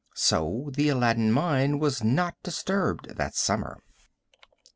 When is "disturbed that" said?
2.41-3.35